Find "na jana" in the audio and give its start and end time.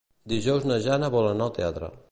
0.71-1.11